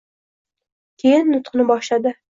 [1.05, 2.17] Keyin, nutqini boshladi: